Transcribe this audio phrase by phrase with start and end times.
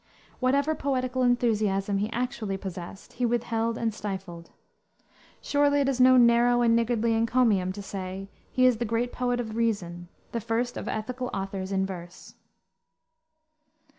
[0.39, 4.49] Whatever poetical enthusiasm he actually possessed he withheld and stifled.
[5.41, 9.39] Surely it is no narrow and niggardly encomium to say, he is the great Poet
[9.39, 12.33] of Reason, the first of Ethical authors in verse."